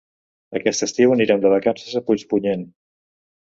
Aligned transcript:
Aquest 0.59 0.85
estiu 0.87 1.13
anirem 1.17 1.45
de 1.45 1.53
vacances 1.53 2.01
a 2.01 2.03
Puigpunyent. 2.09 2.67